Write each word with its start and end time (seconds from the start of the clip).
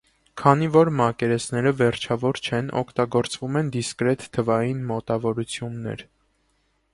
Քանի 0.41 0.67
որ 0.75 0.89
մակերեսները 1.01 1.73
վերջավոր 1.81 2.39
չեն, 2.47 2.71
օգտագործվում 2.81 3.61
են 3.61 3.69
դիսկրետ 3.77 4.25
թվային 4.39 4.81
մոտավորություններ։ 4.93 6.05